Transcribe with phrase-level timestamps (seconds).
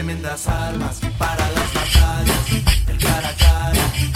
[0.00, 4.09] tremendas armas para las batallas, el cara a cara.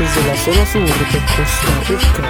[0.00, 2.24] Desde la zona sur de Costa Rica.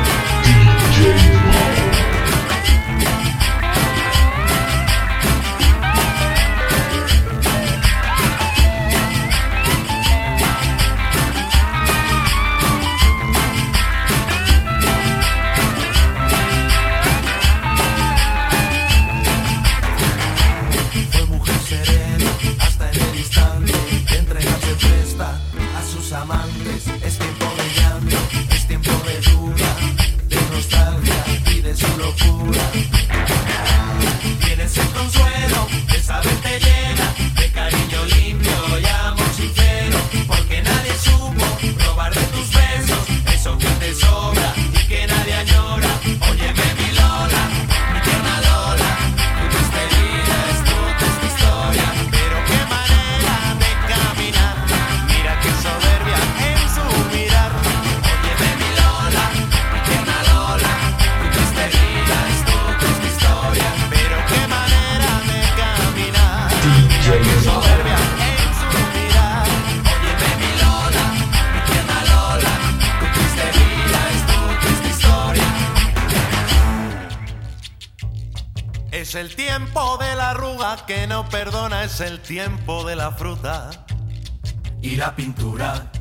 [21.12, 23.72] Fue mujer serena hasta en el distante,
[24.18, 25.40] entrega se presta
[25.78, 27.09] a sus amantes.
[78.92, 83.70] Es el tiempo de la arruga que no perdona, es el tiempo de la fruta.
[84.82, 85.92] Y la pintura.